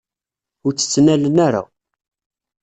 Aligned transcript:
Ur 0.65 0.71
tt-ttnalen 0.73 1.35
ara. 1.47 1.61